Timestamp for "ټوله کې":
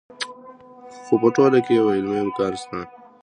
1.35-1.73